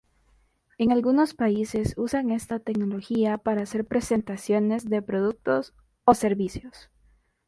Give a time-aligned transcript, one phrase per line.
[0.79, 6.89] En algunos países usan esta tecnología para hacer presentaciones de productos o servicios.